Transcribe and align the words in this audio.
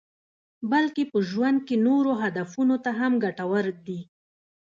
بلکې 0.71 1.03
په 1.11 1.19
ژوند 1.29 1.59
کې 1.67 1.75
نورو 1.87 2.11
هدفونو 2.21 2.75
ته 2.83 2.91
هم 2.99 3.13
ګټور 3.23 3.65
دي. 3.87 3.99